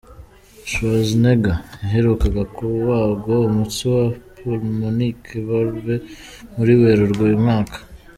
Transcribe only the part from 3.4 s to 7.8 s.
umutsi wa “pulmonic valve” muri Werurwe uyu mwaka.